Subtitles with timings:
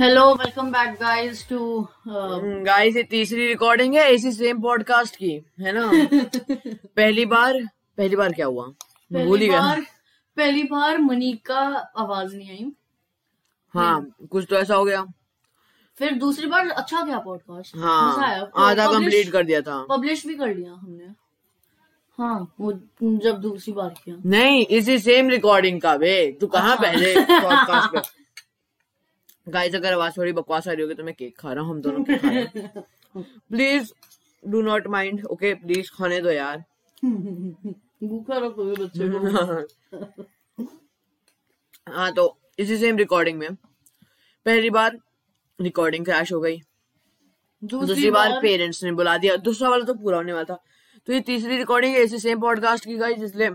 [0.00, 1.88] Hello welcome back guys to
[2.64, 5.30] guys ये तीसरी recording है इसी सेम पॉडकास्ट की
[5.60, 5.90] है ना?
[6.96, 7.58] पहली बार
[7.98, 8.66] पहली बार क्या हुआ?
[9.12, 9.80] भूल ही गया। बार
[10.36, 11.58] पहली बार मनीक का
[11.96, 12.72] आवाज़ नहीं आई।
[13.74, 15.04] हाँ कुछ तो ऐसा हो गया।
[15.98, 20.54] फिर दूसरी बार अच्छा गया पॉडकास्ट हाँ आधा कंप्लीट कर दिया था। पब्लिश भी कर
[20.54, 21.12] लिया हमने।
[22.18, 26.90] हाँ वो जब दूसरी बार किया। नहीं इसी सेम रिकॉर्डिंग का बे तू कहाँ अच्छा।
[26.90, 28.12] पहले पॉडकास्ट
[29.48, 31.80] गाइस अगर आवाज़ थोड़ी बकवास आ रही होगी तो मैं केक खा रहा हूँ हम
[31.80, 32.84] दोनों केक खा रहे हैं।
[33.50, 33.92] Please
[34.48, 36.64] do not mind okay please खाने दो यार।
[37.04, 40.66] भूखा बच्चे को।
[41.88, 43.54] हाँ तो इसी सेम रिकॉर्डिंग में।
[44.46, 44.98] पहली बार
[45.60, 46.60] रिकॉर्डिंग क्रैश हो गई।
[47.64, 50.62] दूसरी बार पेरेंट्स ने बुला दिया। दूसरा वाला तो पूरा होने वाला था।
[51.06, 53.50] तो ये तीसरी रिकॉर्डिंग है इसी सेम पॉडकास्ट की गई जिसलिए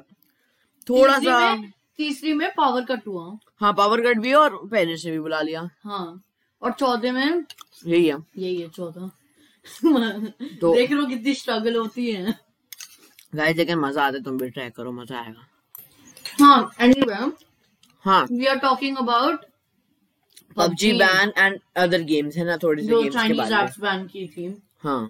[0.89, 1.55] थोड़ा सा
[1.97, 5.69] तीसरी में पावर कट हुआ। हाँ पावर कट भी और पेरेंट्स ने भी बुला लिया।
[5.83, 6.21] हाँ
[6.61, 7.43] और चौथे में?
[7.88, 9.09] यही है। यही है चौथा।
[10.61, 12.33] तो- देख लो कितनी स्ट्रगल होती है।
[13.35, 15.47] गाइस लेकिन मज़ा आता है तुम भी ट्राई करो मज़ा आएगा।
[16.39, 17.13] हाँ एनीवे
[18.05, 19.45] हाँ। We are talking about
[20.57, 23.79] PUBG ban and other games है ना थोड़ी सी गेम्स के चाइनीज़ बारे में। एप्स
[23.79, 24.47] बैन की थी।
[24.83, 25.09] हाँ।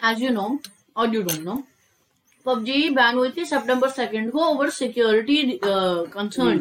[0.00, 0.58] एज यू नो
[0.96, 1.62] और you don't know
[2.46, 6.58] PUBG ban हुई थी सितंबर सेकंड को ओवर सिक्योरिटी कंसर्न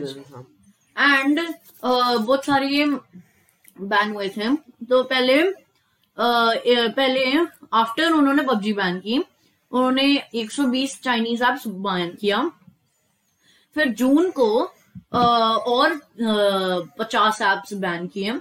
[1.00, 1.40] एंड
[1.84, 2.86] बहुत सारे ये
[3.82, 4.56] बैन हुए थे
[4.90, 7.26] तो पहले uh, पहले
[7.74, 9.18] आफ्टर उन्होंने पबजी बैन की
[9.72, 12.52] उन्होंने 120 चाइनीज़ एप्स बैन किया।
[13.76, 14.50] फिर जून को
[15.14, 15.20] अ,
[15.68, 15.94] और
[17.00, 18.40] पचास एप्स बैन किए।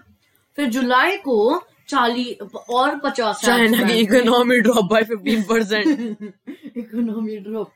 [0.56, 6.32] फिर जुलाई को चालीस और पचास चाइना की economy drop by fifteen percent
[6.76, 7.68] economy drop.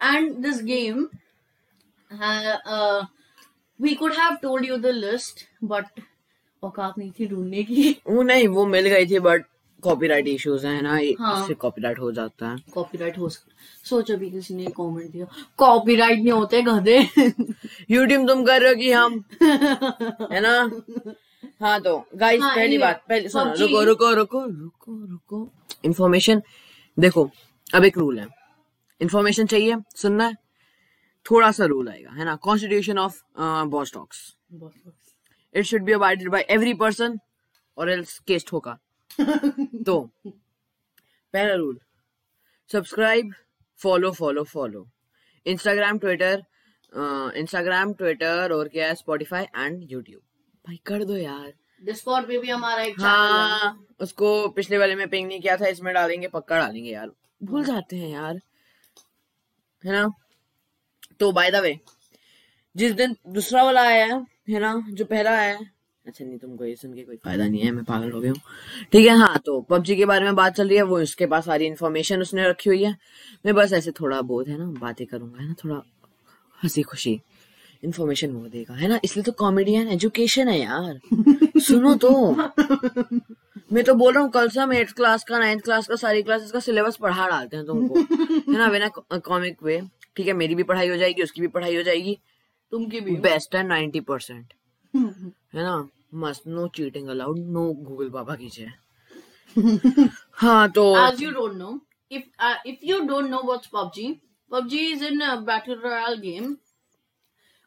[0.00, 1.00] And this game,
[3.80, 5.84] we could have told you the list, but
[6.62, 9.44] औकात नहीं थी ढूँढने की। वो नहीं वो मिल गई थी बट
[9.82, 13.54] कॉपीराइट इश्यूज़ है ना हाँ। इससे कॉपीराइट हो जाता है। कॉपीराइट हो सकता
[13.84, 15.26] सोच अभी किसी ने कमेंट दिया।
[15.56, 16.98] कॉपीराइट नहीं होते गधे।
[17.90, 19.24] यूट्यूब तुम कर रहे हो कि हम?
[20.32, 20.70] है ना?
[21.60, 25.48] हाँ तो गाइस हाँ, पहली बात पहले सुनो रुको रुको रुको रुको रुको।
[25.84, 26.42] इन्फॉर्मेशन
[26.98, 27.30] देखो
[27.74, 28.26] अब एक रूल है।
[29.00, 30.49] इन्फॉर्मेशन चाहिए सुनना है।
[31.26, 32.34] थोड़ा सा रूल आएगा है ना?
[32.36, 33.20] Constitution of
[33.70, 34.34] boss talks
[35.54, 37.18] it should be abided by every person
[37.78, 38.78] और एल्स केस ठोका।
[39.86, 41.78] तो पहला rule
[42.70, 43.32] subscribe
[43.80, 44.86] follow follow follow
[45.46, 46.42] Instagram Twitter
[47.38, 48.94] Instagram Twitter और क्या है?
[48.94, 50.20] स्पॉटिफाई एंड यूट्यूब
[50.64, 51.52] भाई कर दो यार।
[51.82, 55.92] डिस्कॉर्ड पे भी हमारा एक हाँ। उसको पिछले वाले में पिंग नहीं किया था इसमें
[55.94, 57.10] डालेंगे पक्का डालेंगे यार।
[57.42, 58.40] भूल जाते हैं यार।
[59.84, 60.08] है ना?
[61.20, 61.78] तो बाय द वे
[62.76, 64.20] जिस दिन दूसरा वाला आया है
[64.50, 65.68] है ना, जो पहला आया है
[66.04, 68.40] अच्छा नहीं, तुमको ये सुन के कोई फ़ायदा नहीं है, मैं पागल हो गया हूँ।
[68.92, 71.44] ठीक है हाँ तो पबजी के बारे में बात चल रही है, वो इसके पास
[71.44, 72.96] सारी इन्फॉर्मेशन उसने रखी हुई है।
[73.46, 75.82] मैं बस ऐसे थोड़ा बहुत है ना, बातें करूँगा, है ना, थोड़ा
[76.58, 77.20] हँसी खुशी
[77.84, 82.10] इन्फॉर्मेशन वो देगा, है ना, इसलिए तो कॉमेडियन एजुकेशन है यार। सुनो तो।
[83.72, 86.22] मैं तो बोल रहा हूँ, कल से हम एट्थ क्लास का नाइन्थ क्लास का, सारी
[86.22, 88.00] क्लासेस का सिलेबस पढ़ा डालते हैं तुमको,
[88.52, 88.88] है ना, बिना
[89.18, 89.80] कॉमिक वे
[90.16, 92.18] ठीक है मेरी भी पढ़ाई हो जाएगी उसकी भी पढ़ाई हो जाएगी।
[92.72, 94.52] तुम की भी बेस्ट है नाइनटी परसेंट
[94.94, 95.88] है ना?
[96.14, 98.72] मस्त no cheating allowed no Google बाबा की जय।
[100.40, 101.78] हाँ तो as you don't know
[102.10, 102.22] if
[102.66, 104.12] if you don't know what's PUBG
[104.50, 106.56] PUBG is in battle royale game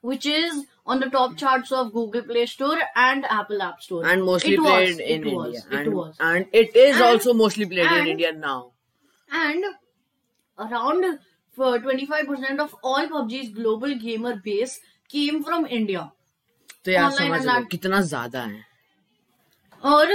[0.04, 4.24] which is on the top charts of Google play store and Apple app store and
[4.24, 8.70] mostly played in India and it is also mostly played in India now
[9.30, 9.66] and
[10.58, 11.06] around
[11.58, 14.76] for 25% of all PUBG's global gamer base
[15.10, 16.04] came from India.
[16.86, 18.64] तो यार समझ लो कितना ज़्यादा है।
[19.84, 20.12] और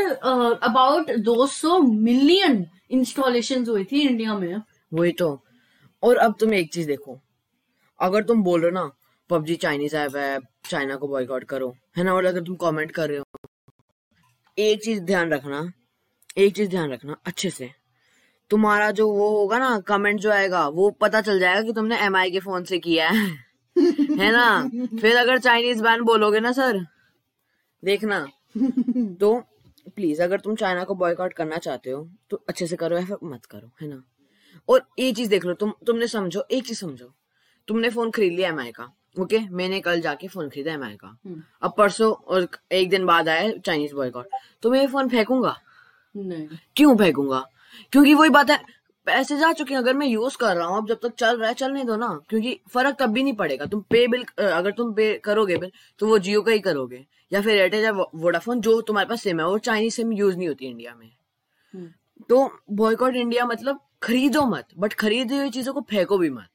[0.62, 4.62] about 200 million installation हुई थी India में।
[4.92, 5.28] वही तो।
[6.02, 7.18] और अब तुम एक चीज़ देखो।
[8.00, 8.90] अगर तुम बोल रहे हो ना
[9.30, 10.38] पबजी चाइनीज़ ऐप है
[10.70, 12.14] चाइना को बॉयकॉट करो है ना?
[12.14, 13.24] और अगर तुम कमेंट कर रहे हो
[14.58, 15.66] एक चीज़ ध्यान रखना
[16.38, 17.70] एक चीज़ ध्यान रखना अच्छे से।
[18.50, 22.30] तुम्हारा जो वो होगा ना कमेंट जो आएगा वो पता चल जाएगा कि तुमने एमआई
[22.30, 23.26] के फ़ोन से किया है।
[23.78, 24.68] है ना?
[25.00, 26.84] फिर अगर चाइनीज़ बैन बोलोगे ना सर
[27.82, 28.26] देखना।
[29.20, 29.34] तो
[29.96, 33.16] प्लीज़ अगर तुम चाइना को बॉयकॉट करना चाहते हो तो अच्छे से करो या फिर
[33.24, 34.02] मत करो है ना?
[34.68, 37.12] और एक चीज़ देख लो तुम तुमने समझो एक चीज़ समझो।
[37.68, 41.16] तुमने फ़ोन खरीद लिया एमआई का ओके मैंने कल जाके फ़ोन खरीदा एमआई का।
[41.62, 44.26] अब परसों और एक दिन बाद आया चाइनीज़ बॉयकॉट
[44.62, 45.56] तो मैं ये फ़ोन फेंकूँगा?
[46.16, 47.44] नहीं। क्यों फेंकूँगा?
[47.92, 48.58] क्योंकि वही बात है
[49.06, 51.48] पैसे जा चुके हैं अगर मैं यूज़ कर रहा हूँ अब जब तक चल रहा
[51.48, 54.92] है चलने दो ना। क्योंकि फ़र्क तब भी नहीं पड़ेगा। तुम पे बिल अगर तुम
[54.94, 55.70] पे करोगे बिल
[56.00, 59.40] तो वो जियो का ही करोगे। या फिर एयरटेल या वोडाफोन जो तुम्हारे पास सिम
[59.40, 61.10] है वो चाइनीज़ सिम यूज़ नहीं होती इंडिया में।
[61.74, 61.88] हम्म।
[62.30, 66.48] तो बॉयकॉट इंडिया मतलब खरीदो मत बट खरीदी हुई चीज़ों को फेंको भी मत।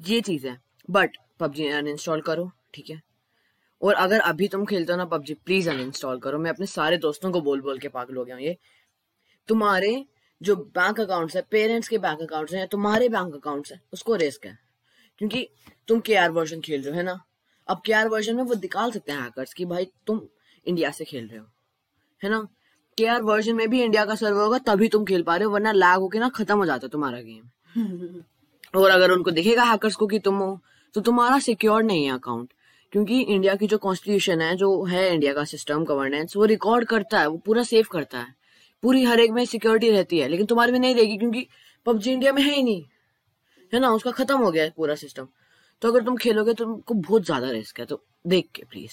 [0.00, 0.58] ये चीज़ है।
[0.88, 3.00] बट पबजी अनइंस्टॉल करो ठीक है?
[3.82, 7.30] और अगर अभी तुम खेलते हो ना पबजी प्लीज़ अनइंस्टॉल करो। मैं अपने सारे दोस्तों
[7.32, 8.56] को बोल बोल के पागल हो गया हूँ ये
[9.50, 10.04] तुम्हारे
[10.40, 14.46] जो बैंक अकाउंट्स है पेरेंट्स के बैंक अकाउंट्स हैं तुम्हारे बैंक अकाउंट्स है उसको रिस्क
[14.46, 14.58] है।
[15.20, 15.48] क्योंकि
[15.88, 17.20] तुम के आर वर्जन खेल रहे हो है ना?
[17.68, 20.20] अब के आर वर्जन में वो निकाल सकते हैं हैकर्स कि भाई तुम
[20.66, 21.46] इंडिया से खेल रहे हो
[22.22, 22.46] है ना?
[22.98, 25.52] के आर वर्जन में भी इंडिया का सर्वर होगा तभी तुम खेल पा रहे हो
[25.52, 27.44] वरना लैग होके ना खत्म हो जाता है तुम्हारा गेम
[28.80, 30.58] और अगर उनको दिखेगा हैकर्स को कि तुम हो
[30.94, 32.52] तो तुम्हारा सिक्योर नहीं है अकाउंट
[32.92, 37.20] क्योंकि इंडिया की जो कॉन्स्टिट्यूशन है जो है इंडिया का सिस्टम गवर्नेंस वो रिकॉर्ड करता
[37.20, 38.39] है वो पूरा सेव करता है।
[38.82, 41.46] पूरी हर एक में सिक्योरिटी रहती है लेकिन तुम्हारे में नहीं रहेगी क्योंकि
[41.86, 42.82] पबजी इंडिया में है ही नहीं।
[43.72, 43.90] है ना?
[43.90, 45.28] उसका खत्म हो गया है पूरा सिस्टम
[45.82, 48.92] तो अगर तुम खेलोगे तो तुमको बहुत ज़्यादा रिस्क है तो देख के प्लीज़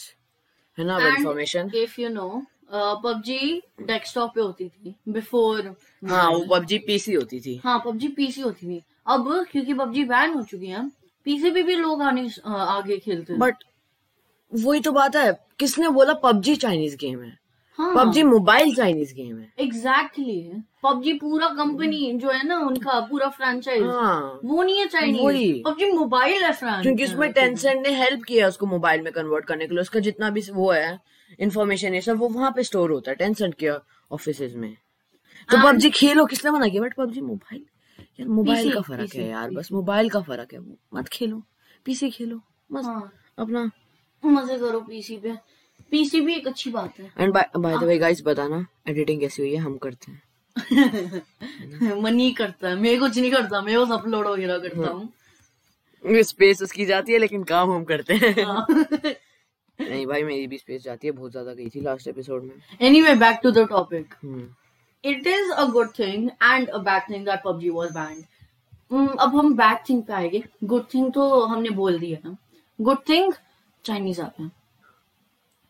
[0.77, 2.29] है ना information if you know
[2.73, 8.41] PUBG desktop पे होती थी बिफोर हाँ वो पबजी पीसी होती थी। हाँ पबजी पीसी
[8.41, 10.87] होती थी। अब क्योंकि पबजी बैन हो चुकी है
[11.25, 13.63] पीसी पे भी लोग आने आगे खेलते हैं। बट
[14.51, 17.37] वही तो बात है किसने बोला पबजी चाइनीज़ गेम है हाँ?
[17.79, 23.83] पबजी मोबाइल चाइनीज़ गेम है। एग्जैक्टली पबजी पूरा कंपनी जो है ना उनका पूरा फ्रेंचाइज
[23.83, 28.47] हाँ। वो नहीं है चाइनीज़ पबजी मोबाइल है फ्रेंच क्योंकि उसमें टेंसेंट ने हेल्प किया
[28.47, 31.00] उसको मोबाइल में कन्वर्ट करने के लिए। उसका जितना भी वो है
[31.39, 33.69] इन्फॉर्मेशन ये सब वो वहाँ पे स्टोर होता है टेंसेंट के
[34.12, 34.73] ऑफ़िस में।
[35.50, 36.81] तो पबजी खेलो किसने मना किया?
[36.81, 37.65] बट पबजी मोबाइल
[38.19, 40.59] यार मोबाइल का फ़र्क है यार बस मोबाइल का फ़र्क है
[40.94, 41.41] मत खेलो।
[41.85, 42.41] पीसी खेलो।
[42.75, 43.69] हाँ। अपना।
[44.23, 45.33] मज़े करो पीसी पे।
[45.91, 49.51] पीसी भी एक अच्छी बात है। And by the way guys बताना एडिटिंग कैसी हुई
[49.51, 49.57] है?
[49.57, 50.21] हम करते हैं।
[52.01, 55.13] मन ही करता है मैं कुछ नहीं करता मैं बस अपलोड वगैरह करता हूँ।
[56.21, 58.65] स्पेस उसकी जाती है लेकिन काम हम करते हैं। हाँ।
[59.81, 62.55] नहीं भाई मेरी भी स्पेस जाती है बहुत ज़्यादा गई थी लास्ट एपिसोड में।
[63.43, 64.03] To the topic.
[64.23, 64.47] Hmm.
[65.03, 68.23] It is a good thing and a bad thing that PUBG was banned.
[68.93, 72.37] Hmm, अब हम बैड थिंग पे आएँगे। गुड थिंग तो हमने बोल दिया है
[72.81, 73.33] गुड थिंग
[73.85, 74.51] चाइनीज़ ऐप है।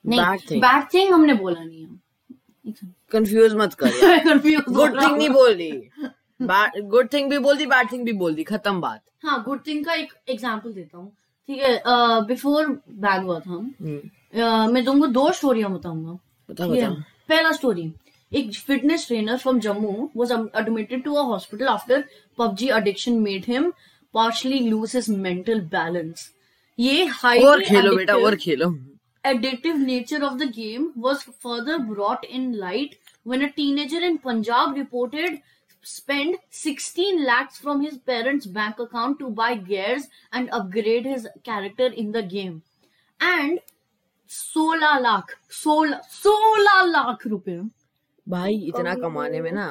[0.08, 0.60] नहीं.
[0.62, 2.76] बैड थिंग हमने बोला नहीं है।
[3.12, 3.92] कंफ्यूज मत कर
[4.24, 5.72] कंफ्यूज गुड थिंग नहीं बोल। दी
[6.42, 9.86] गुड थिंग भी बोल दी बैड थिंग भी बोल दी खत्म बात। हाँ गुड थिंग
[9.86, 11.12] का एक एग्जांपल देता हूँ।
[11.50, 11.82] ठीक है
[12.28, 16.18] बिफोर बैन हुआ था। हम्म, मैं तुमको दो स्टोरियाँ बताऊँगा।
[17.30, 17.92] पहला स्टोरी
[18.32, 21.98] एक fitness trainer from Jammu was admitted to a hospital after
[22.40, 23.72] PUBG addiction made him
[24.14, 26.30] partially lose his mental balance.
[26.80, 28.70] ये हाई और खेलो बेटा और खेलो।
[29.26, 34.76] Addictive nature of the game was further brought in light when a teenager in Punjab
[34.76, 35.42] reported
[35.82, 41.88] spent 16 lakhs from his parents' bank account to buy gears and upgrade his character
[41.88, 42.62] in the game.
[43.20, 43.60] And
[44.30, 47.60] 16 lakh 16 16 lakh रुपए
[48.30, 49.68] भाई इतना कमाने में ना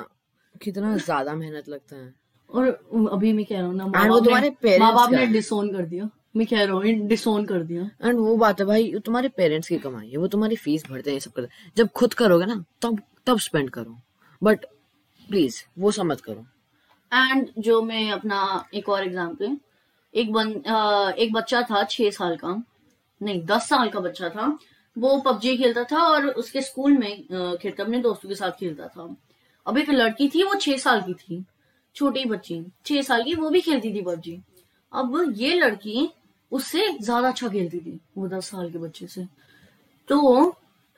[0.63, 2.15] कितना ज़्यादा मेहनत लगता है
[2.51, 2.67] और
[3.13, 6.75] अभी मैं कह रहा हूँ ना माँ बाप ने डिसोन कर दिया मैं कह रहा
[6.75, 10.27] हूँ डिसोन कर दिया। एंड वो बात है भाई तुम्हारे पेरेंट्स की कमाई है वो
[10.29, 13.97] तुम्हारी फ़ीस भरते हैं सब करते जब खुद करोगे ना तब तब स्पेंड करो।
[14.43, 14.65] बट
[15.29, 16.47] प्लीज़ वो समझ करो।
[17.13, 19.57] एंड जो मैं अपना एक और एग्ज़ाम्पल
[20.15, 20.49] एक बन
[21.19, 22.63] एक बच्चा था छह साल का।
[23.21, 24.47] नहीं दस साल का बच्चा था।
[24.97, 29.15] वो पबजी खेलता था और उसके स्कूल में खेलता अपने दोस्तों के साथ खेलता था।
[29.67, 31.45] अब एक लड़की थी वो छह साल की थी।
[31.97, 34.41] छोटी बच्ची छह साल की वो भी खेलती थी पबजी
[34.93, 36.09] अब ये लड़की
[36.53, 39.27] उससे ज़्यादा अच्छा खेलती थी वो दस साल के बच्चे से।
[40.09, 40.45] तो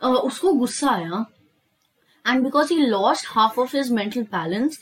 [0.02, 1.24] अ, उसको गुस्सा आया
[2.24, 4.78] and because he lost half of his mental balance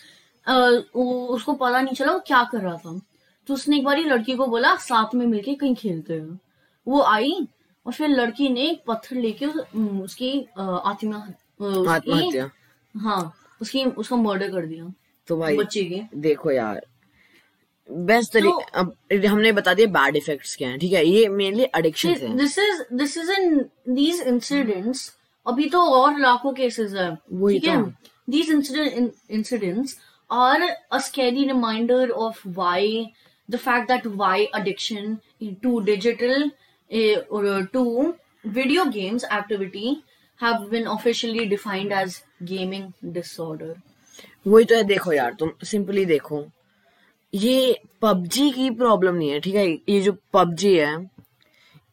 [0.95, 3.01] उसको पता नहीं चला वो क्या कर रहा था।
[3.47, 6.39] तो उसने एक बार लड़की को बोला साथ में मिलके कहीं खेलते हैं।
[6.87, 7.33] वो आई
[7.87, 11.27] और फिर लड़की ने एक पत्थर लेके उस- उसकी आत्मा
[12.95, 13.33] हाँ
[13.63, 14.93] उसकी उसका मर्डर कर दिया।
[15.29, 16.87] तो भाई बच्चे के। देखो यार
[17.89, 21.05] बेस्ट तरी तो- अब हमने बता दिया बैड इफेक्ट्स क्या हैं ठीक है?
[21.07, 25.13] ये mainly addiction this is this is in these incidents
[25.47, 27.77] अभी तो और लाखों केसेस है ठीक है।
[28.31, 28.51] These
[29.31, 29.97] incidents
[30.31, 30.63] are
[30.93, 33.07] a scary reminder of why
[33.49, 35.17] the fact that why addiction
[35.63, 36.51] to digital
[37.73, 38.13] to
[38.55, 39.89] video games activity
[40.41, 42.19] have been officially defined as
[42.51, 42.85] gaming
[43.17, 43.71] disorder.
[44.47, 46.39] वही तो है देखो यार तुम सिंपली देखो।
[47.33, 49.69] ये पबजी की प्रॉब्लम नहीं है, ठीक है?
[49.69, 51.11] ये जो पबजी है,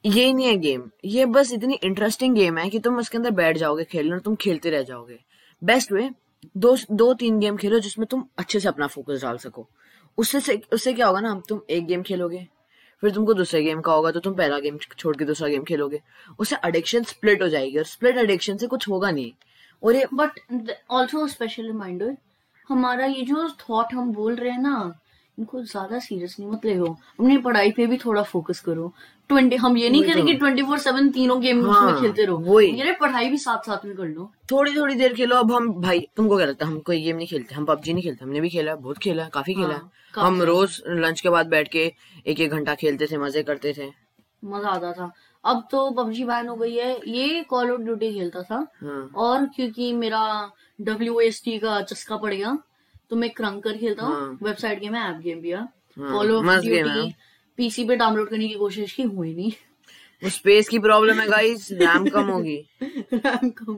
[0.06, 3.58] ये नहीं है गेम ये बस इतनी इंटरेस्टिंग गेम है कि तुम उसके अंदर बैठ
[3.58, 5.20] जाओगे खेलने और तुम खेलते रह जाओगे.
[5.62, 6.10] बेस्ट वे
[6.58, 9.68] दो दो तीन गेम खेलो जिसमें तुम अच्छे से अपना फोकस डाल सको.
[10.18, 12.48] उससे से, उससे क्या होगा ना तुम एक गेम खेलोगे,
[13.04, 16.02] फिर तुमको दूसरे गेम का होगा तो तुम पहला गेम छोड़ के दूसरा गेम खेलोगे.
[16.40, 19.32] उससे अडिक्शन स्प्लिट हो जाएगी और स्प्लिट अडिक्शन से कुछ होगा नहीं.
[19.84, 20.40] और ये बट
[20.90, 22.16] ऑल्सो स्पेशल रिमाइंडर
[22.70, 24.94] हमारा ये जो थॉट हम बोल रहे हैं ना
[25.38, 26.86] इनको ज़्यादा सीरियसली मत ले लो
[27.20, 28.92] अपनी पढ़ाई पे भी थोड़ा फोकस करो।
[29.30, 32.02] ट्वेंटी हम ये नहीं वही करें तो। कि ट्वेंटी फोर सेवन तीनों गेम हाँ, में
[32.02, 35.52] खेलते रहो। ये पढ़ाई भी साथ साथ में कर लो। थोड़ी थोड़ी देर खेलो। अब
[35.52, 36.72] हम भाई तुमको क्या लगता है?
[36.72, 39.24] हम कोई गेम नहीं खेलते। हम पबजी नहीं खेलते। हमने भी खेला है, बहुत खेला
[39.24, 41.92] है, काफ़ी खेला। हाँ, है हम रोज लंच के बाद बैठ के
[42.28, 43.90] एक एक घंटा खेलते थे मज़े करते थे।
[44.44, 45.12] मज़ा आता था।
[45.44, 49.46] अब तो पबजी बैन हो गई है। ये कॉल ऑफ़ ड्यूटी खेलता था। हाँ। और
[49.46, 52.58] क्योंकि मेरा डब्ल्यू एस टी का चस्का पड़ गया
[53.10, 56.64] तो मैं क्रंकर खेलता हूँ हाँ। वेबसाइट गेम है ऐप गेम भी है। हाँ, मस्त
[56.64, 57.14] game है। ड्यूटी
[57.58, 59.52] पीसी पे डाउनलोड करने की कोशिश की हुई नहीं।
[60.24, 62.70] वो स्पेस की प्रॉब्लम है गाइस रैम कम होगी।
[63.14, 63.78] रैम कम।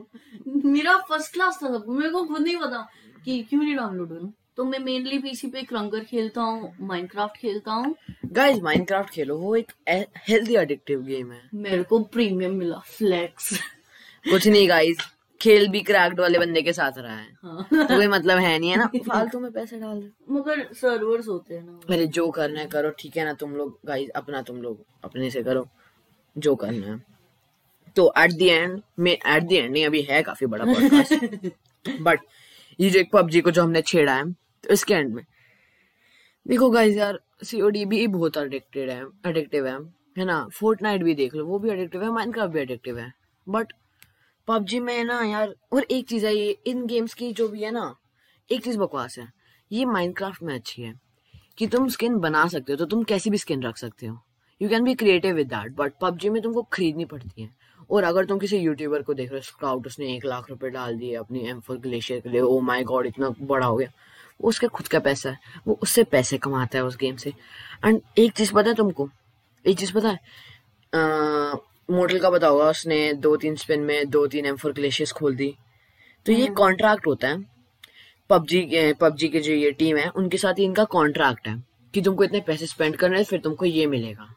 [0.64, 2.88] मेरा फ़र्स्ट क्लास था सब मेरे को खुद नहीं पता
[3.24, 7.72] कि क्यों नहीं डाउनलोड करूँ। तो मैं मेनली पीसी पे क्रंकर खेलता हूँ माइनक्राफ्ट खेलता
[7.72, 7.94] हूँ।
[8.26, 9.72] गाइस माइनक्राफ्ट खेलो वो एक
[10.28, 13.60] हेल्दी एडिक्टिव गेम है। मेरे को प्रीमियम मिला फ्लेक्स
[14.30, 14.98] कुछ नहीं गाइस
[15.40, 18.70] खेल भी क्रैक्ड वाले बंदे के साथ रहा है। हाँ। तो कोई मतलब है नहीं
[18.70, 18.86] है ना?
[19.08, 22.90] फालतू में पैसे डाल दो। मगर सर्वर्स होते हैं ना। अरे जो करना है करो
[22.98, 23.78] ठीक है ना तुम लोग?
[23.86, 25.66] गाइस अपना तुम लोग अपने से करो
[26.36, 27.00] जो करना है।
[27.96, 32.20] तो एट द एंड में एट द एंड नहीं अभी है काफ़ी बड़ा पॉडकास्ट बट
[32.80, 35.24] ये जो एक पबजी को जो हमने छेड़ा है तो इसके एंड में।
[36.46, 39.78] देखो गाइस यार सीओडी भी बहुत एडिक्टेड है एडिक्टिव है
[40.18, 40.46] है ना?
[40.54, 43.12] फोर्टनाइट भी देख लो वो भी एडिक्टिव है माइनक्राफ्ट भी एडिक्टिव है।
[43.46, 43.72] बट
[44.48, 47.70] पबजी में ना यार, और एक चीज़ है ये, इन गेम्स की जो भी है
[47.70, 47.94] ना,
[48.50, 49.28] एक चीज़ बकवास है।
[49.70, 50.92] ये माइनक्राफ्ट में अच्छी है,
[51.58, 54.18] कि तुम स्किन बना सकते हो तो तुम कैसी भी स्किन रख सकते हो।
[54.60, 57.48] You can be creative with that but PUBG में तुमको खरीदनी पड़ती है।
[57.90, 60.96] और अगर तुम किसी यूट्यूबर को देख रहे हो स्काउट उसने एक लाख रुपए डाल
[60.98, 63.90] दिए अपनी एम फोर ग्लेशियर के लिए ओ माई गॉड इतना बड़ा हो गया।
[64.40, 67.32] वो उसका खुद का पैसा है, वो उससे पैसे कमाता है उस गेम से।
[67.84, 69.08] एंड एक चीज़ पता है तुमको?
[69.64, 70.18] एक चीज़ पता है
[71.88, 75.36] मोटल का पता होगा उसने दो तीन स्पिन में दो तीन एम फोर ग्लेशियर्स खोल
[75.36, 75.54] दी।
[76.26, 77.44] तो ये कॉन्ट्रैक्ट होता है।
[78.30, 81.62] पबजी पबजी की जो ये टीम है उनके साथ ही इनका कॉन्ट्रैक्ट है
[81.94, 84.28] कि तुमको इतने पैसे स्पेंड करने हैं फिर तुमको ये मिलेगा।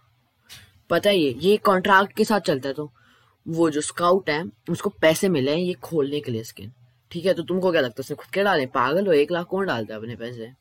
[0.89, 2.91] पता है ये ये कॉन्ट्रैक्ट के साथ चलता है तो
[3.45, 6.71] वो जो स्काउट है उसको पैसे मिले हैं ये खोलने के लिए स्किन
[7.11, 8.65] ठीक है तो तुमको क्या लगता है उसने खुद के डाले?
[8.65, 10.51] पागल हो एक लाख कौन डालता है अपने पैसे?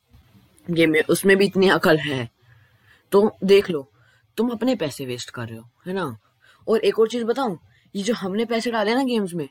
[0.69, 2.29] ये में उसमें भी इतनी अकल है।
[3.13, 3.87] तो देख लो
[4.37, 6.19] तुम अपने पैसे वेस्ट कर रहे हो है ना?
[6.69, 7.59] और एक और चीज़ बताऊँ
[7.95, 9.49] ये जो हमने पैसे डाले ना गेम्स में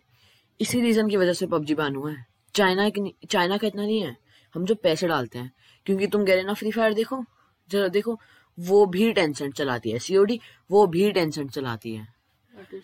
[0.60, 4.02] इसी रीजन की वजह से पबजी बैन हुआ है। चाइना की चाइना का इतना नहीं
[4.02, 4.16] है।
[4.56, 5.52] हम जो पैसे डालते हैं
[5.86, 7.24] क्योंकि तुम कह रहे ना फ्री फायर देखो
[7.70, 8.18] जरा देखो
[8.58, 12.08] वो भी टेंशन चलाती है सीओडी वो भी टेंशन चलाती है।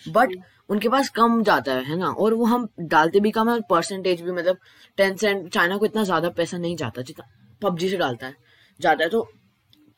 [0.09, 0.35] बट
[0.69, 2.07] उनके पास कम जाता है है ना?
[2.07, 4.57] और वो हम डालते भी कम है परसेंटेज भी मतलब
[4.97, 7.25] टेन सेंट चाइना को इतना ज़्यादा पैसा नहीं जाता जितना
[7.61, 8.35] पबजी से डालता है।
[8.79, 9.21] जाता है तो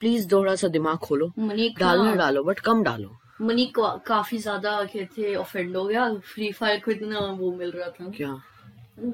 [0.02, 1.32] प्लीज़ थोड़ा सा दिमाग खोलो
[1.80, 6.80] डालना डालो बट कम डालो। मनी का, काफ़ी ज़्यादा कहते ऑफेंड हो गया। फ्री फायर
[6.80, 8.34] को इतना वो मिल रहा था। क्या?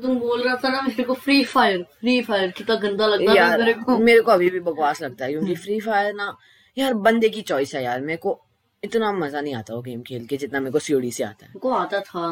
[0.02, 3.60] तुम बोल रहा था ना मेरे को फ्री फायर फ्री फायर कितना गंदा लगता यार
[3.60, 6.36] मेरे को। मेरे को अभी भी बकवास लगता है क्योंकि फ्री फायर ना
[6.78, 8.40] यार बंदे की चॉइस है यार। मेरे को
[8.84, 11.60] इतना मज़ा नहीं आता वो गेम खेल के जितना मेरे को सीओडी से आता है।
[11.62, 12.28] को आता था।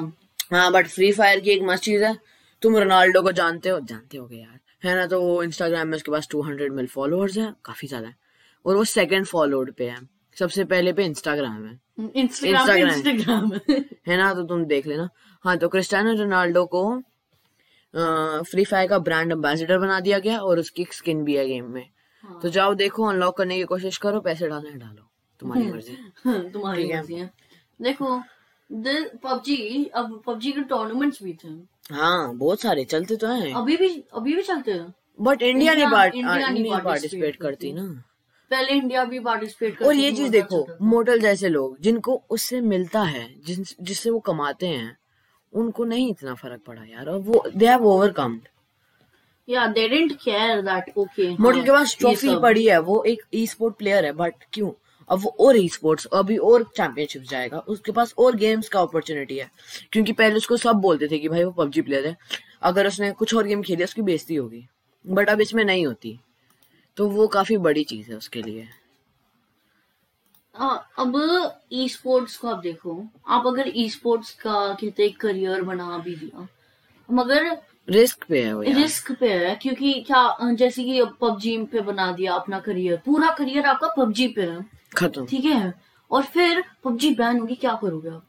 [0.51, 2.15] हाँ बट फ्री फायर की एक मस्त चीज़ है
[2.61, 3.79] तुम रोनाल्डो को जानते हो?
[3.79, 7.37] जानते हो यार। है ना तो वो इंस्टाग्राम में उसके पास टू हंड्रेड मिल फॉलोअर्स
[7.37, 8.15] है काफ़ी ज़्यादा है।
[8.65, 9.97] और वो सेकंड फॉलोड पे है।
[10.39, 11.79] सबसे पहले पे इंस्टाग्राम है।
[12.15, 13.51] इंस्टाग्राम इंस्टाग्राम
[14.07, 15.09] है ना तो तुम देख लेना।
[15.45, 16.83] हाँ तो क्रिस्टियानो रोनाल्डो को
[18.45, 21.85] फ्री फायर का ब्रांड एम्बेसडर बना दिया गया और उसकी स्किन भी है गेम में।
[22.23, 25.07] हाँ। तो जाओ देखो अनलॉक करने की कोशिश करो पैसे डालना डालो
[25.39, 25.95] तुम्हारी मर्ज़ी।
[26.51, 27.31] तुम्हारी ठीक है। मर्ज़ी है।
[27.79, 28.17] देखो
[29.23, 31.49] पबजी अब पबजी के टूर्नामेंट्स भी थे।
[31.91, 36.83] हाँ बहुत सारे चलते तो हैं। अभी भी अभी भी चलते हैं। बट इंडिया participate
[36.83, 37.87] पार्टिसिपेट करती ना।
[38.51, 43.01] पहले इंडिया भी पार्टिसिपेट करती और ये चीज़ देखो मोटल जैसे लोग जिनको उससे मिलता
[43.03, 44.97] है जिस जिससे वो कमाते हैं
[45.53, 48.47] उनको नहीं इतना फ़र्क पड़ा यार। और वो दे हैव ओवरकम्ड
[49.47, 53.45] या they didn't care that okay Mortal के पास ट्रॉफी पड़ी है वो एक ई
[53.47, 54.71] स्पोर्ट प्लेयर है बट क्यों?
[55.09, 59.37] अब वो और ई स्पोर्ट्स अभी और चैंपियनशिप जाएगा उसके पास और गेम्स का अपॉर्चुनिटी
[59.37, 59.49] है।
[59.91, 62.15] क्योंकि पहले उसको सब बोलते थे कि भाई वो पबजी प्लेयर है
[62.61, 64.65] अगर उसने कुछ और गेम खेले उसकी बेइज्जती होगी।
[65.05, 66.19] बट अब इसमें नहीं होती।
[66.99, 68.67] तो वो काफ़ी बड़ी चीज़ है उसके लिए।
[70.99, 71.13] अब
[71.73, 76.47] ई स्पोर्ट्स को आप देखो। आप अगर ई स्पोर्ट्स का कहते करियर बना भी दिया
[77.09, 77.45] मगर
[77.89, 82.11] रिस्क पे है वो यार। रिस्क पे है क्योंकि क्या जैसे कि पबजी पे बना
[82.11, 84.65] दिया अपना करियर पूरा करियर आपका पबजी पे है।
[84.97, 85.73] खत्म। ठीक है?
[86.11, 88.25] और फिर पबजी बैन होगी क्या करोगे आप?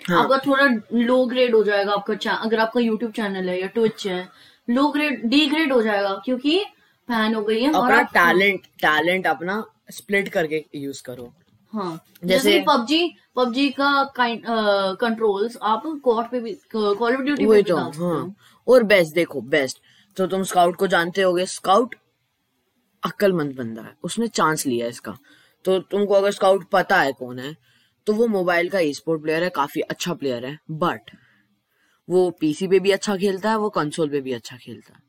[0.00, 4.06] हाँ। आपका थोड़ा लो ग्रेड हो जाएगा आपका अगर आपका यूट्यूब चैनल है या ट्विच
[4.06, 4.28] है
[4.68, 6.64] लो ग्रेड डी ग्रेड हो जाएगा क्योंकि
[7.08, 11.32] बैन हो गई है और अपना टैलेंट टैलेंट अपना स्प्लिट करके यूज़ करो।
[11.74, 13.00] हाँ जैसे- पबजी
[13.36, 13.90] पबजी का
[15.00, 18.34] कंट्रोल्स आप कोर्ट पे भी कॉल ऑफ़ ड्यूटी पे भी तो हाँ।
[18.68, 19.78] और बेस्ट देखो बेस्ट
[20.16, 21.94] तो तुम स्काउट को जानते होगे स्काउट
[23.02, 25.16] अक्लमंद बंदा है उसने चांस लिया इसका।
[25.64, 27.54] तो तुमको अगर स्काउट पता है कौन है
[28.06, 31.10] तो वो मोबाइल का ई स्पोर्ट प्लेयर है काफ़ी अच्छा प्लेयर है बट
[32.08, 35.00] वो पीसी पे भी अच्छा खेलता है वो कंसोल पे भी अच्छा खेलता है।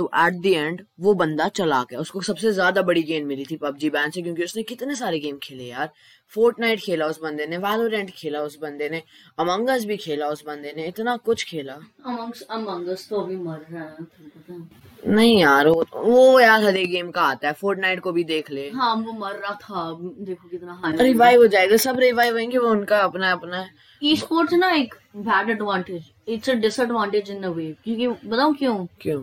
[0.00, 3.56] तो एट द एंड वो बंदा चला गया। उसको सबसे ज़्यादा बड़ी गेम मिली थी
[3.56, 5.90] पबजी बैन से क्योंकि उसने कितने सारे गेम खेले यार।
[6.32, 9.02] फोर्टनाइट खेला उस बंदे ने वैलोरेंट खेला उस बंदे ने
[9.38, 11.72] अमंगस भी खेला उस बंदे ने इतना कुछ खेला।
[12.06, 14.06] अमंग्स अमंगस तो अभी मर रहा है
[14.50, 14.58] है?
[15.06, 18.50] नहीं यार वो वो यार हर एक गेम का आता है फोर्टनाइट को भी देख
[18.50, 19.84] ले। हाँ वो मर रहा था
[20.20, 23.66] देखो कितना रिवाइव हो जाएगा सब रिवाइव होंगे वो उनका अपना अपना।
[24.02, 28.86] ई स्पोर्ट्स ना एक bad advantage it's a disadvantage in a way क्योंकि बताऊँ क्यों?
[29.00, 29.20] क्यों?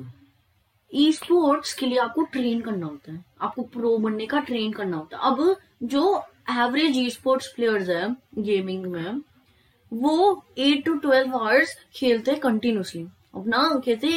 [0.92, 4.98] ई स्पोर्ट्स के लिए आपको ट्रेन करना होता है। आपको प्रो बनने का ट्रेन करना
[4.98, 6.18] होता है। अब जो
[6.52, 9.22] एवरेज ई स्पोर्ट्स प्लेयर्स है गेमिंग में
[9.92, 13.02] वो एट टू ट्वेल्व आवर्स खेलते हैं कंटिन्यूसली
[13.36, 14.08] अपना कहते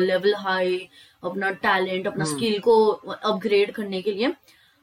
[0.00, 0.78] लेवल हाई
[1.22, 4.32] अपना टैलेंट अपना स्किल को अपग्रेड करने के लिए।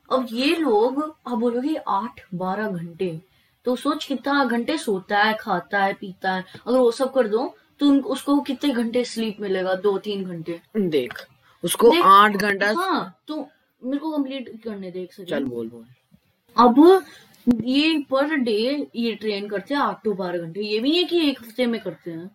[0.10, 3.20] अब ये लोग आप बोलोगे आठ बारह घंटे।
[3.66, 7.54] तो सोच कितना घंटे सोता है खाता है पीता है। अगर वो सब कर दो
[7.84, 9.76] तो उसको कितने घंटे स्लीप मिलेगा?
[9.76, 11.28] दो तीन घंटे। देख
[11.64, 13.50] उसको आठ घंटा हाँ तो
[13.84, 15.86] मेरे को कंप्लीट करने दे एक चल बोल बोल।
[16.58, 17.06] अब
[17.64, 21.04] ये पर डे ये ट्रेन करते हैं आठ टू बारह घंटे। ये भी नहीं है
[21.04, 22.32] कि एक हफ़्ते में करते हैं।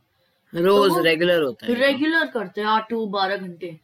[0.55, 3.79] रोज तो- रेगुलर होता है। रेगुलर करते हैं आठ टू बारह घंटे।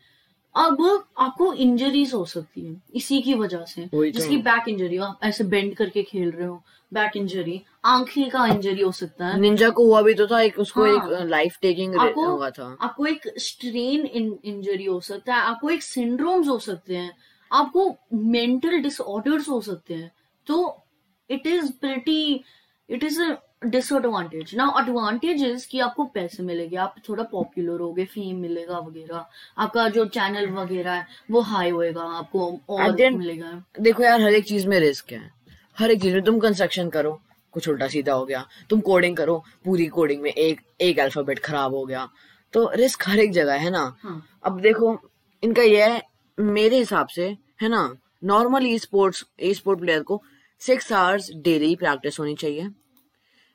[0.57, 5.05] अब आपको इंजरीज हो सकती है इसी की वजह से। तो। जिसकी बैक इंजरी हो
[5.05, 6.63] आप ऐसे बेंड करके खेल रहे हो।
[6.93, 10.59] बैक इंजरी आँखें का इंजरी हो सकता है। निंजा को हुआ भी तो था एक
[10.59, 14.07] उसको हाँ। एक लाइफ टेकिंग आपको हुआ था। आपको एक स्ट्रेन
[14.45, 17.13] इंजरी हो सकता है आपको एक सिंड्रोम्स हो सकते हैं
[17.51, 20.11] आपको मेंटल डिसऑर्डर्स हो सकते हैं।
[20.47, 20.85] तो
[21.31, 22.45] it is pretty
[22.89, 28.05] it is a disadvantage ना एडवांटेज इज़ कि आपको पैसे मिलेंगे आप थोड़ा पॉपुलर होगे
[28.05, 29.25] फेम मिलेगा वगैरह
[29.59, 34.45] आपका जो चैनल वगैरह है वो हाई होएगा आपको और मिलेगा। देखो यार हर एक
[34.45, 35.31] चीज़ में रिस्क है।
[35.77, 37.19] हर एक चीज़ में तुम कंस्ट्रक्शन करो
[37.55, 41.75] कुछ उल्टा सीधा हो गया तुम कोडिंग करो पूरी कोडिंग में एक एक अल्फ़ाबेट खराब
[41.75, 42.09] हो गया
[42.55, 43.83] तो रिस्क हर एक जगह है ना?
[44.03, 44.99] हाँ। अब देखो
[45.43, 46.03] इनका यह है
[46.39, 47.27] मेरे हिसाब से
[47.63, 47.89] है ना
[48.25, 50.21] normal e sports e sport player को
[50.63, 52.69] सिक्स आवर्स डेली प्रैक्टिस होनी चाहिए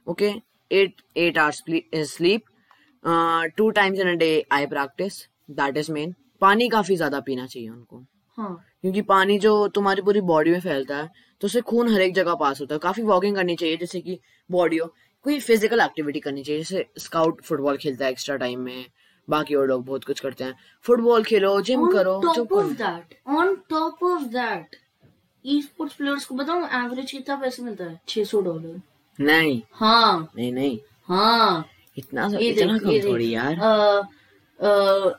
[0.08, 0.34] okay
[0.72, 1.64] eight eight hours
[2.14, 2.44] sleep
[3.58, 7.70] two times in a day I practice that is main पानी काफ़ी ज़्यादा पीना चाहिए
[7.70, 8.04] उनको।
[8.38, 11.10] हाँ। क्योंकि पानी जो तुम्हारी पूरी बॉडी में फैलता है
[11.42, 14.20] तो उससे खून हर एक जगह पास होता है काफ़ी वॉकिंग करनी चाहिए जैसे कि
[14.50, 14.88] बॉडी हो
[15.26, 18.86] कोई फ़िज़िकल एक्टिविटी करनी चाहिए जैसे स्काउट फुटबॉल खेलता है एक्स्ट्रा टाइम में
[19.28, 23.18] बाकी और लोग बहुत कुछ करते हैं फुटबॉल खेलो जिम on करो top of that
[23.38, 24.78] on top of that
[25.46, 28.82] e sports players को बताऊँ एवरेज कितना पैसे मिलता है 600 डॉलर
[29.20, 31.66] नहीं हाँ नहीं नहीं हाँ
[31.98, 33.56] इतना ये इतना देख कम थोड़ी यार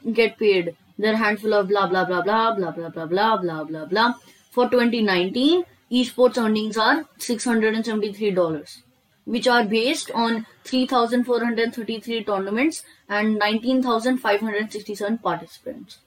[0.09, 4.09] get paid there handful of blah blah blah blah blah blah blah blah blah
[4.55, 8.79] for 2019 esports earnings are 673 dollars
[9.27, 15.99] which are based on 3433 tournaments and 19567 participants.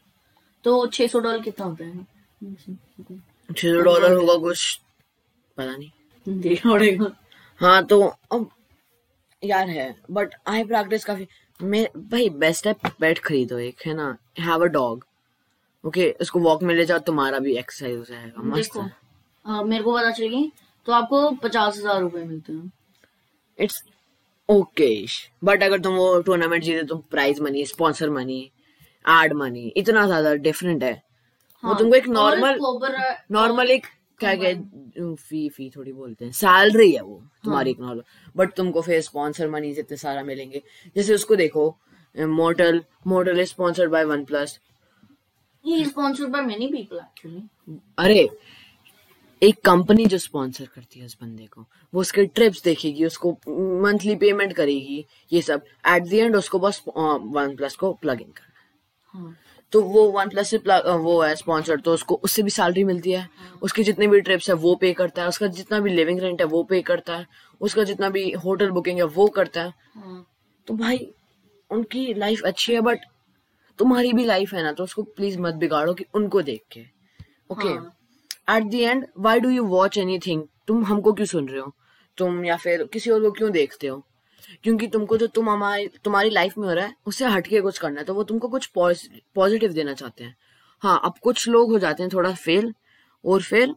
[0.66, 2.06] तो 600 डॉलर कितना होता है?
[3.50, 4.80] छह सौ डॉलर होगा कुछ
[5.58, 5.90] पता नहीं।
[6.42, 7.12] देखना पड़ेगा।
[7.60, 8.50] हाँ तो अब
[9.44, 11.28] यार है बट आई प्रैक्टिस काफ़ी।
[11.60, 14.18] मैं भाई बेस्ट है पेट खरीदो एक है ना?
[14.40, 15.06] हैव अ डॉग
[15.84, 18.90] ओके उसको वॉक में ले जाओ तुम्हारा भी एक्सरसाइज हो जाएगा मस्त देखो
[19.46, 20.52] है मेरे को पता चलेगी
[20.88, 22.72] तो आपको पचास हज़ार रूपए मिलते हैं।
[23.60, 23.84] इट्स
[24.50, 25.06] ओके
[25.44, 28.40] बट अगर तुम वो टूर्नामेंट जीते तुम prize money sponsor money
[29.06, 32.60] ad money इतना ज़्यादा डिफरेंट है। वो हाँ, तुमको एक नॉर्मल
[33.32, 33.86] नॉर्मल एक
[34.20, 34.54] क्या क्या
[35.16, 38.04] फ़ी फ़ी थोड़ी बोलते हैं। सैलरी है वो तुम्हारी एक नॉर्मल
[38.36, 40.62] बट तुमको फिर स्पॉन्सर मनी इतने सारा मिलेंगे।
[40.96, 41.70] जैसे उसको देखो
[42.16, 44.60] motel motel is sponsored by one plus
[45.66, 47.42] is sponsored by many people actually.
[47.98, 48.28] अरे
[49.44, 51.62] एक कंपनी जो स्पॉन्सर करती है उस बंदे को
[51.94, 53.32] वो उसके ट्रिप्स देखेगी उसको
[53.84, 58.28] मंथली पेमेंट करेगी ये सब। एट द एंड उसको बस वन प्लस को प्लग इन
[58.28, 59.36] करना। है। हाँ
[59.74, 63.12] तो वो वन प्लस से अ, वो है स्पॉन्सर तो उसको उससे भी सैलरी मिलती
[63.12, 63.28] है।
[63.62, 66.48] उसकी जितनी भी ट्रिप्स है वो पे करता है। उसका जितना भी लिविंग रेंट है
[66.48, 67.26] वो पे करता है।
[67.62, 70.26] उसका जितना भी होटल बुकिंग है वो करता है। हाँ।
[70.68, 71.08] तो भाई
[71.72, 73.00] उनकी लाइफ अच्छी है बट
[73.80, 77.64] तुम्हारी भी लाइफ है ना तो उसको प्लीज़ मत बिगाड़ो कि उनको देख के। ओके
[77.64, 77.98] okay, हाँ।
[78.48, 81.74] At the end why do you watch anything तुम हमको क्यों सुन रहे हो?
[82.18, 84.04] तुम या फिर किसी और को क्यों देखते हो?
[84.64, 88.00] क्योंकि तुमको जो तुम हमारी तुम्हारी लाइफ में हो रहा है उससे हटके कुछ करना
[88.00, 90.36] है तो वो तुमको कुछ पॉजिटिव देना चाहते हैं।
[90.84, 92.74] हाँ अब कुछ लोग हो जाते हैं थोड़ा फेल
[93.24, 93.76] और फिर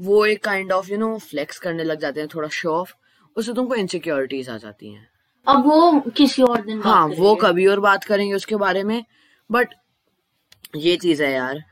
[0.00, 2.92] वो एक kind of you know flex करने लग जाते हैं थोड़ा शो ऑफ़
[3.36, 5.08] उससे तुमको इनसिक्योरिटीज आ जाती हैं।
[5.46, 9.04] अब वो किसी और दिन हाँ वो कभी और बात करेंगे उसके बारे में
[9.50, 9.74] बट
[10.76, 11.62] ये चीज़ है यार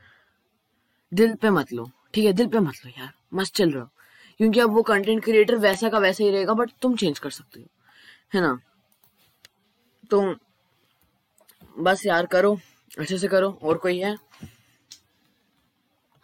[1.11, 3.89] दिल पे मत लो। ठीक है दिल पे मत लो यार मस्त चल रहा हो।
[4.39, 7.59] क्योंकि अब वो कंटेंट क्रिएटर वैसा का वैसा ही रहेगा बट तुम चेंज कर सकते
[7.59, 7.65] हो
[8.33, 8.57] है ना?
[10.11, 10.35] तो
[11.75, 12.57] बस यार करो
[12.99, 14.15] अच्छे से करो और कोई है?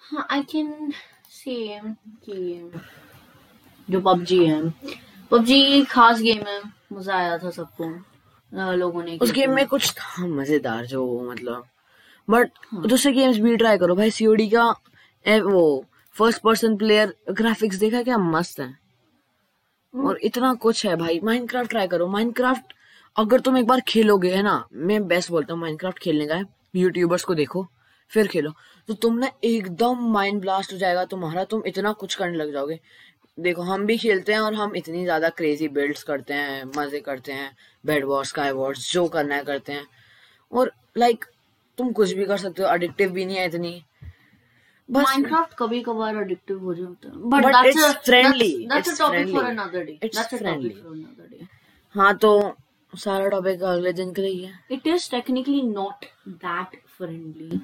[0.01, 0.91] हाँ आई कैन
[1.31, 1.79] से
[2.23, 2.71] कि
[3.87, 4.61] जो पबजी है।
[5.31, 6.61] पबजी खास गेम है
[6.93, 7.89] मज़ा आया था सबको
[8.73, 11.65] लोगों ने उस गेम में कुछ था मज़ेदार जो मतलब।
[12.27, 12.51] बट
[12.87, 14.69] दूसरे गेम्स भी ट्राई करो भाई सीओडी का
[15.27, 15.85] ए, वो
[16.15, 18.73] फ़र्स्ट पर्सन प्लेयर ग्राफिक्स देखा क्या मस्त है।
[19.93, 22.73] और इतना कुछ है भाई। माइनक्राफ्ट ट्राई करो। माइनक्राफ्ट
[23.15, 24.63] अगर तुम एक बार खेलोगे है ना?
[24.73, 26.43] मैं बेस्ट बोलता हूँ माइनक्राफ्ट खेलने का
[26.75, 27.67] यूट्यूबर्स को देखो
[28.11, 28.51] फिर खेलो।
[28.89, 32.79] तो तुम ना एकदम माइंड ब्लास्ट हो जाएगा तुम्हारा। तुम इतना कुछ करने लग जाओगे।
[33.37, 37.31] देखो हम भी खेलते हैं और हम इतनी ज़्यादा क्रेजी बिल्ड्स करते हैं मज़े करते
[37.31, 37.51] हैं।
[37.83, 39.85] बेड वॉर्स स्काई वॉर्स जो करना है करते हैं।
[40.51, 41.25] और लाइक
[41.77, 43.81] तुम कुछ भी कर सकते हो। एडिक्टिव भी नहीं है इतनी।
[44.89, 48.51] माइनक्राफ्ट कभी कभार एडिक्टिव हो जाता है। But But that's it's friendly.
[48.69, 49.59] That's It's a topic for friendly.
[49.59, 50.69] Another day It's that's a friendly.
[50.69, 51.47] Topic for another day
[51.95, 52.31] हाँ तो
[52.93, 57.59] सारा टॉपिक अगले दिन के लिए है। It is technically not that friendly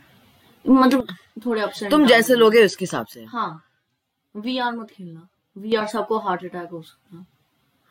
[0.65, 3.63] मतलब थोड़े अपसेट तुम जैसे लोगे उसके हिसाब से। हाँ।
[4.35, 7.25] वीआर मत खेलना। वीआर सबको हार्ट अटैक हो सकता है।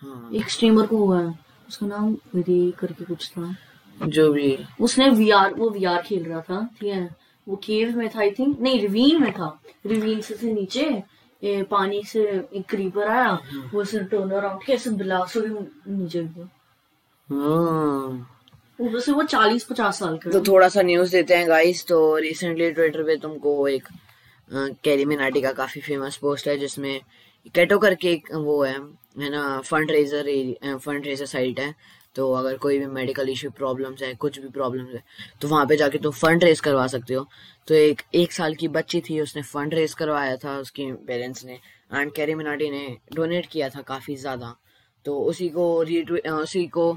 [0.03, 1.35] हाँ। एक स्ट्रीमर को हुआ है।
[1.69, 3.55] उसका नाम विदे करके कुछ था।
[3.97, 7.22] जो भी। उसने वीआर वो वीआर खेल रहा था ठीक है?
[7.47, 9.59] वो केव में था आई थिंक नहीं रिवीन में था.
[9.87, 11.03] रिवीन से, से नीचे
[11.43, 12.21] ए, पानी से
[12.55, 13.33] एक क्रीपर आया.
[13.73, 15.43] वो ऐसे टर्न अराउंड के ऐसे ब्लास्ट हो
[15.89, 16.21] नीचे
[17.29, 18.29] हाँ।
[18.81, 22.17] ऊपर से वो चालीस पचास साल का तो थोड़ा सा न्यूज़ देते हैं गाइस तो
[22.17, 23.89] रिसेंटली ट्विटर पे तुमको एक
[24.85, 27.01] कैरी मिनाटी का काफ़ी फ़ेमस पोस्ट है जिसमें
[27.55, 28.75] कैटो करके एक वो है
[29.19, 31.75] है ना fundraiser fundraiser site है।
[32.17, 35.03] तो अगर कोई भी मेडिकल इशू प्रॉब्लम्स है कुछ भी प्रॉब्लम्स है
[35.41, 37.27] तो वहाँ पे जाके तुम फंड रेज करवा सकते हो।
[37.69, 41.59] तो एक एक साल की बच्ची थी उसने फंड रेज करवाया था उसके पेरेंट्स ने
[41.93, 44.55] एंड कैरी मिनाटी ने डोनेट किया था काफ़ी ज़्यादा।
[45.07, 46.93] तो उसी को रीट्वीट उसी को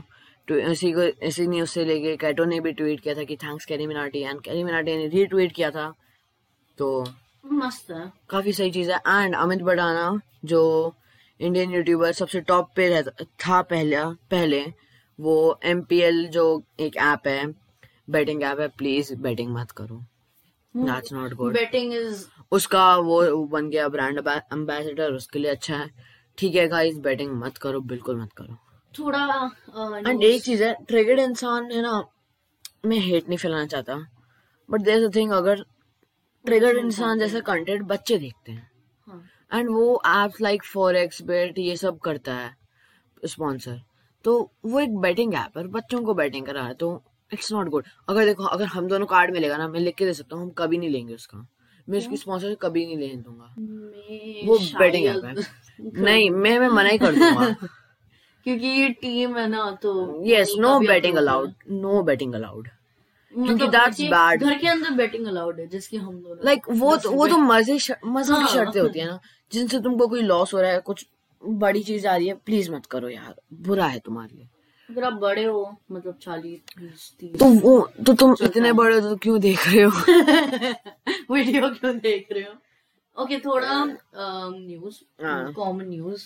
[0.47, 3.87] उसी को इसी न्यूज़ से लेके कैटो ने भी ट्वीट किया था कि thanks carry
[3.87, 5.93] Minati and carry Minati ने रीट्वीट किया था।
[6.77, 7.05] तो
[7.53, 10.61] मस्त। है काफ़ी सही चीज़ है। एंड अमित बडाना जो
[11.39, 14.61] इंडियन यूट्यूबर सबसे टॉप पे रहता था पहले पहले
[15.19, 16.45] वो MPL जो
[16.79, 17.45] एक ऐप है
[18.09, 20.03] बैटिंग ऐप है प्लीज़ बैटिंग मत करो।
[20.75, 25.89] That's not good betting is उसका वो बन गया ब्रांड एम्बेसडर उसके लिए अच्छा है।
[26.37, 28.57] ठीक है गाइस बैटिंग मत करो बिल्कुल मत करो।
[28.93, 32.03] थोड़ा एंड एक चीज़ है ट्रिगर्ड इंसान है ना
[32.85, 33.95] मैं हेट नहीं फैलाना चाहता।
[34.69, 35.65] बट देयर अ थिंग अगर
[36.45, 38.69] ट्रिगर्ड इंसान जैसा कंटेंट बच्चे देखते हैं।
[39.07, 39.23] हाँ,
[39.53, 42.55] एंड वो एप्स लाइक फॉरेक्स बेट ये सब करता है
[43.25, 43.81] स्पॉन्सर
[44.25, 47.85] तो वो एक बैटिंग ऐप है बच्चों को बैटिंग करा है तो इट्स नॉट गुड
[48.09, 50.49] अगर देखो अगर हम दोनों कार्ड मिलेगा ना मैं लिख के दे सकता हूँ हम
[50.49, 51.47] कभी नहीं लेंगे उसका।
[51.89, 53.55] मैं उसकी स्पॉन्सर कभी नहीं लेने दूँगा।
[54.47, 55.35] वो बैटिंग ऐप है।
[56.03, 57.55] नहीं मैं मैं मना ही कर दूँगा।
[58.43, 62.67] क्योंकि ये टीम है ना तो yes no betting allowed no betting allowed
[63.33, 64.39] क्योंकि के- bad.
[64.39, 67.73] घर के अंदर बैटिंग अलाउड है जिसकी हम दोनों लाइक वो तो वो तो मज़े
[68.05, 69.19] मज़े की। शर्तें होती है ना
[69.51, 71.05] जिनसे तुमको कोई लॉस हो रहा है कुछ
[71.47, 73.35] बड़ी चीज़ आ रही है प्लीज़ मत करो यार।
[73.67, 74.47] बुरा है तुम्हारे लिए।
[74.89, 79.15] अगर आप बड़े हो मतलब चालीस तीस तो वो तो तुम इतने बड़े हो तो
[79.15, 79.91] क्यों देख रहे हो?
[81.33, 82.53] वीडियो क्यों देख रहे हो?
[83.17, 84.99] ओके थोड़ा न्यूज़।
[85.55, 86.21] कॉमन न्यूज़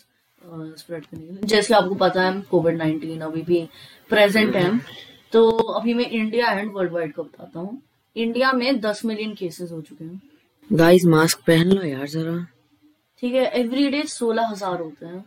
[0.79, 3.67] स्प्रेड करने के लिए। जैसे आपको पता है कोविड नाइन्टीन अभी भी
[4.09, 4.79] प्रेजेंट है।
[5.33, 7.81] तो अभी मैं इंडिया एंड वर्ल्ड वाइड का बताता हूँ।
[8.15, 10.21] इंडिया में दस मिलियन केसेस हो चुके हैं।
[10.69, 12.45] गाइस मास्क पहन लो यार जरा।
[13.23, 15.23] ठीक है एवरीडे सोलह हज़ार होते हैं।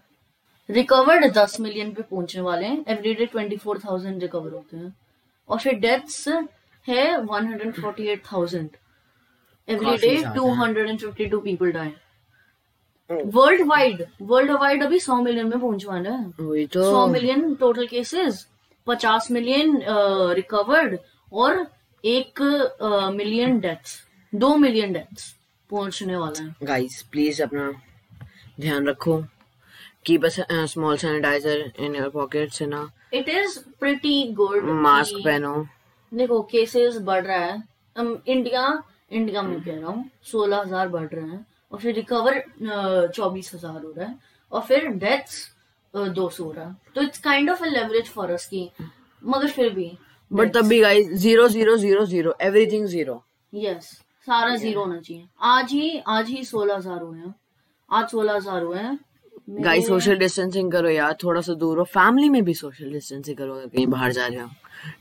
[0.68, 4.94] रिकवर्ड दस मिलियन पे पहुँचने वाले हैं। Everyday twenty four thousand recover होते हैं।
[5.48, 6.28] और फिर डेथ्स
[6.86, 8.68] है one hundred forty eight thousand
[9.68, 11.92] every day two hundred and fifty two people die
[13.68, 14.04] worldwide
[14.52, 18.46] worldwide अभी सौ मिलियन में पहुँच वाले हैं तो। सौ मिलियन टोटल केसेस
[18.86, 19.82] पचास मिलियन
[20.36, 20.98] रिकवर्ड
[21.32, 21.66] और
[22.04, 22.42] एक
[23.14, 24.00] मिलियन डेथ्स
[24.32, 25.34] दो मिलियन डेथ्स
[25.72, 27.70] पहुँचने वाला है। गाइस प्लीज़ अपना
[28.60, 29.16] ध्यान रखो
[30.06, 30.28] keep a
[30.66, 35.54] small sanitiser in your pockets है ना। It is pretty good mask पहनो।
[36.12, 37.62] देखो केसेस बढ़ रहा है।
[37.96, 38.82] इंडिया
[39.12, 42.42] इंडिया में कह रहा हूँ सोलह हज़ार बढ़ रहे हैं और फिर रिकवर
[43.14, 44.18] चौबीस हज़ार हो रहा है
[44.52, 45.48] और फिर डेथ्स
[45.94, 48.68] दो सौ हो रहा है। तो it's kind of a leverage for us की
[49.22, 49.90] मगर फिर भी
[50.30, 53.90] बट तब भी guys zero zero zero zero everything zero yes
[54.26, 57.34] सारा ज़ीरो होना चाहिए। आज ही आज ही सोलह हज़ार हुए हैं।
[57.90, 58.98] आज सोलह हज़ार हुए हैं।
[59.62, 63.54] गाइस सोशल डिस्टेंसिंग करो यार थोड़ा सा दूर हो फैमिली में भी सोशल डिस्टेंसिंग करो
[63.54, 64.48] अगर कहीं बाहर जा रहे हो।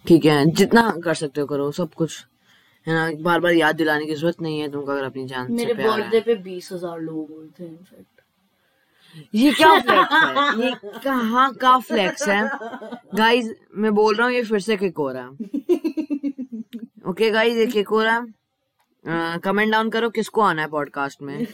[0.08, 2.26] ठीक है जितना कर सकते हो करो सब कुछ।
[2.88, 5.74] है ना बार बार याद दिलाने की ज़रूरत नहीं है तुमको अगर अपनी जान मेरे
[5.74, 8.08] बर्थडे पे बीस हज़ार लोग हुए थे इनफैक्ट
[9.34, 10.66] ये क्या फ्लेक्स है?
[10.66, 10.72] ये
[11.04, 12.42] कहाँ का फ्लेक्स है?
[13.16, 15.32] गाइस मैं बोल रहा हूँ ये फिर से किक हो रहा है।
[17.10, 18.26] ओके गाइस ये किक हो रहा है।
[19.06, 21.48] कमेंट डाउन करो किसको आना है पॉडकास्ट में।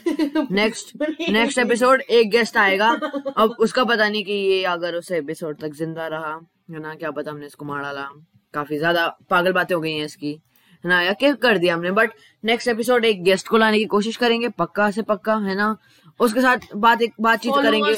[0.50, 0.92] नेक्स्ट
[1.30, 2.88] नेक्स्ट एपिसोड एक गेस्ट आएगा।
[3.36, 6.34] अब उसका पता नहीं कि ये अगर उस एपिसोड तक ज़िंदा रहा
[6.70, 6.94] है ना?
[6.94, 8.08] क्या पता हमने इसको मार डाला।
[8.54, 11.00] काफ़ी ज़्यादा पागल बातें हो गई हैं इसकी है ना?
[11.02, 12.12] या किक कर दिया हमने। बट
[12.44, 15.76] नेक्स्ट एपिसोड एक गेस्ट को लाने की कोशिश करेंगे पक्का से पक्का है ना?
[16.20, 17.96] उसके साथ बात एक बातचीत करेंगे।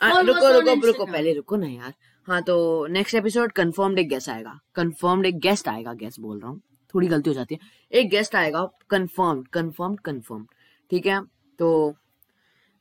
[0.00, 1.94] आ, रुको रुको रुको पहले रुको ना यार।
[2.28, 6.50] हाँ तो नेक्स्ट एपिसोड कंफर्म्ड एक गेस्ट आएगा। कंफर्म्ड एक गेस्ट आएगा गेस्ट बोल रहा
[6.50, 6.60] हूँ।
[6.94, 7.60] थोड़ी गलती हो जाती है।
[7.92, 10.46] एक गेस्ट आएगा कन्फर्म कन्फर्म कंफर्म्ड
[10.90, 11.20] ठीक है?
[11.58, 11.94] तो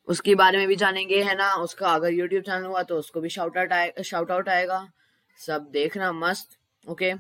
[0.08, 1.54] उसके बारे में भी जानेंगे है ना?
[1.56, 4.88] उसका अगर यूट्यूब चैनल हुआ तो उसको भी शाउट आउट आए शाउट आउट आएगा।
[5.40, 7.14] सब देखना मस्त ओके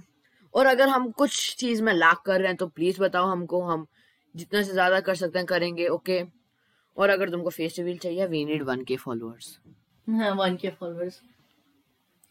[0.53, 3.85] और अगर हम कुछ चीज़ में लाख कर रहे हैं तो प्लीज़ बताओ हमको हम
[4.35, 6.21] जितना से ज़्यादा कर सकते हैं करेंगे ओके
[6.97, 9.57] और अगर तुमको फेस रिवील चाहिए we need one K followers
[10.07, 11.21] one K followers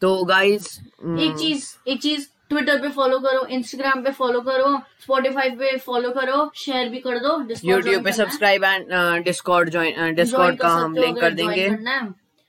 [0.01, 5.49] तो गाइस एक चीज़ एक चीज़ ट्विटर पे फॉलो करो इंस्टाग्राम पे फॉलो करो स्पॉटिफाई
[5.49, 10.69] पे फॉलो करो शेयर भी कर दो यूट्यूब पे subscribe and Discord join Discord का
[10.69, 11.69] हम लिंक कर देंगे।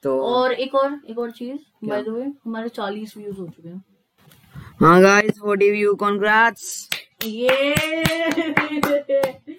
[0.05, 3.69] तो और एक और एक और चीज़ बाय द वे हमारे चालीस व्यूज़ हो चुके
[3.69, 3.85] हैं।
[4.81, 6.89] हाँ गाइस फॉर यू कॉन्ग्रेट्स
[7.25, 7.49] ये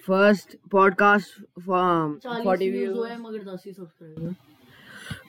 [0.08, 4.36] फ़र्स्ट पॉडकास्ट चालीस फोर्टी व्यूज़ व्यू हुए मगर दस ही सब्सक्राइबर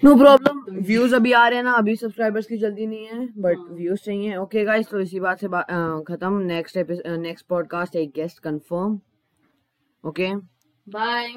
[0.02, 3.59] नो प्रॉब्लम व्यूज़ अभी आ रहे हैं ना अभी सब्सक्राइबर्स की जल्दी नहीं है बट
[3.70, 5.61] व्यूज़ चाहिए। ओके गाइस तो इसी बात से बा,
[6.09, 6.78] खत्म। नेक्स्ट
[7.18, 8.98] नेक्स्ट पॉडकास्ट एक गेस्ट कंफर्म
[10.04, 10.35] ओके
[10.87, 11.35] बाय